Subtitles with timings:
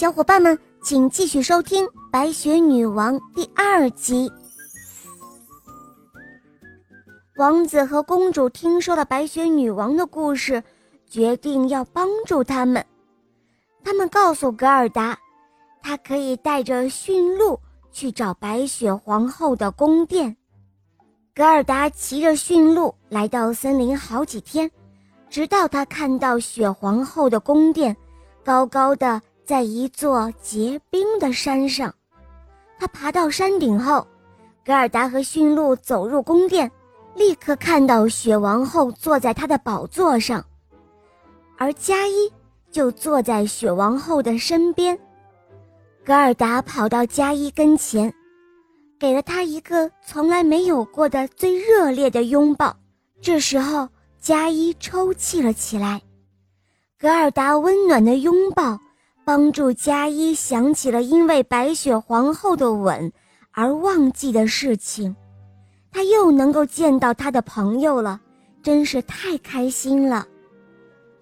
[0.00, 4.32] 小伙伴们，请继续收听《白雪女王》第二集。
[7.36, 10.64] 王子和公主听说了白雪女王的故事，
[11.06, 12.82] 决定要帮助他们。
[13.84, 15.18] 他们告诉格尔达，
[15.82, 17.60] 他可以带着驯鹿
[17.92, 20.34] 去找白雪皇后的宫殿。
[21.34, 24.70] 格尔达骑着驯鹿来到森林好几天，
[25.28, 27.94] 直到他看到雪皇后的宫殿，
[28.42, 29.20] 高高的。
[29.50, 31.92] 在一座结冰的山上，
[32.78, 34.06] 他爬到山顶后，
[34.64, 36.70] 格尔达和驯鹿走入宫殿，
[37.16, 40.44] 立刻看到雪王后坐在她的宝座上，
[41.58, 42.30] 而加伊
[42.70, 44.96] 就坐在雪王后的身边。
[46.04, 48.14] 格尔达跑到加伊跟前，
[49.00, 52.76] 给了他一个从来没有过的最热烈的拥抱。
[53.20, 53.88] 这时候，
[54.20, 56.00] 加伊抽泣了起来。
[56.96, 58.78] 格尔达温暖的拥抱。
[59.30, 63.12] 帮助加伊想起了因为白雪皇后的吻
[63.52, 65.14] 而忘记的事情，
[65.92, 68.20] 他又能够见到他的朋友了，
[68.60, 70.26] 真是太开心了。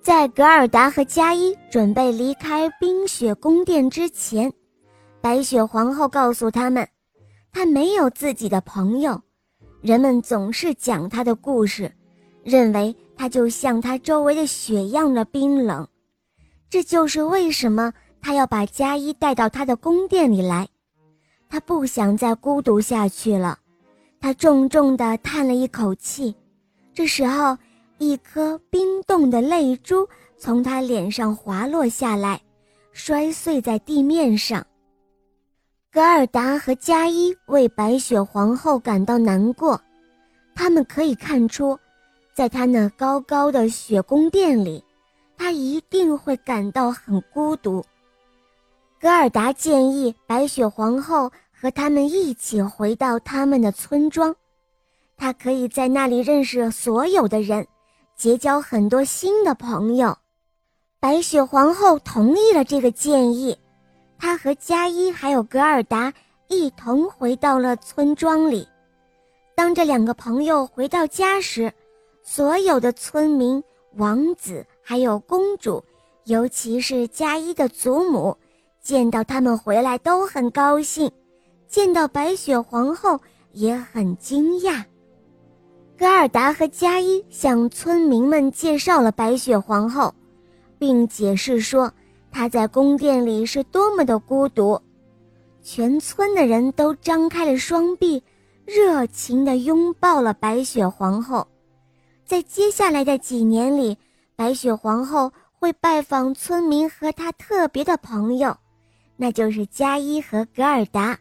[0.00, 4.52] 在格尔达和加伊准备离开冰雪宫殿之前，
[5.20, 6.84] 白雪皇后告诉他们，
[7.52, 9.22] 她没有自己的朋友，
[9.80, 11.88] 人们总是讲她的故事，
[12.42, 15.86] 认为她就像她周围的雪一样的冰冷。
[16.72, 17.92] 这就是为什么
[18.22, 20.66] 他要把加伊带到他的宫殿里来，
[21.46, 23.58] 他不想再孤独下去了。
[24.18, 26.34] 他重重地叹了一口气，
[26.94, 27.54] 这时候，
[27.98, 32.40] 一颗冰冻的泪珠从他脸上滑落下来，
[32.94, 34.66] 摔碎在地面上。
[35.92, 39.78] 格尔达和加伊为白雪皇后感到难过，
[40.54, 41.78] 他们可以看出，
[42.32, 44.82] 在他那高高的雪宫殿里。
[45.42, 47.84] 他一定会感到很孤独。
[49.00, 54.32] 格尔达建议白雪皇后和他们一起回到他们的村庄，
[55.16, 57.66] 她可以在那里认识所有的人，
[58.14, 60.16] 结交很多新的朋友。
[61.00, 63.58] 白雪皇后同意了这个建议，
[64.20, 66.14] 她和加伊还有格尔达
[66.46, 68.68] 一同回到了村庄里。
[69.56, 71.72] 当这两个朋友回到家时，
[72.22, 73.60] 所有的村民。
[73.96, 75.82] 王子还有公主，
[76.24, 78.36] 尤其是加伊的祖母，
[78.82, 81.10] 见到他们回来都很高兴，
[81.68, 83.18] 见到白雪皇后
[83.52, 84.84] 也很惊讶。
[85.96, 90.12] 格尔达和加伊向村民们介绍了白雪皇后，
[90.78, 91.92] 并解释说
[92.32, 94.80] 她在宫殿里是多么的孤独。
[95.62, 98.20] 全村的人都张开了双臂，
[98.64, 101.46] 热情地拥抱了白雪皇后。
[102.26, 103.96] 在接下来的几年里，
[104.42, 108.56] 白雪皇后会拜访村民和她特别的朋友，
[109.16, 111.16] 那就是加伊和格尔达。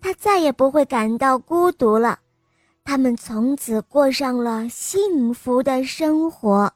[0.00, 2.20] 她再也不会感到孤独了，
[2.84, 6.72] 他们从此过上了幸福的生活。